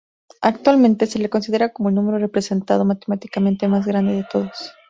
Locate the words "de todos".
4.15-4.71